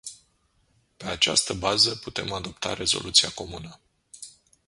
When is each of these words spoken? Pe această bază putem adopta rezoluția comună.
Pe 0.97 1.05
această 1.07 1.53
bază 1.53 1.95
putem 1.95 2.31
adopta 2.33 2.73
rezoluția 2.73 3.29
comună. 3.35 3.79